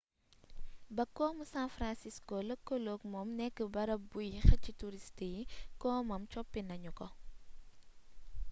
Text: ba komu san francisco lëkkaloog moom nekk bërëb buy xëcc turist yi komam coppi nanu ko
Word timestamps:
ba 0.95 1.05
komu 1.17 1.41
san 1.53 1.67
francisco 1.75 2.35
lëkkaloog 2.47 3.01
moom 3.11 3.29
nekk 3.39 3.57
bërëb 3.73 4.01
buy 4.11 4.29
xëcc 4.47 4.65
turist 4.81 5.17
yi 5.31 5.41
komam 5.81 6.23
coppi 6.33 6.61
nanu 6.63 6.91
ko 6.99 7.07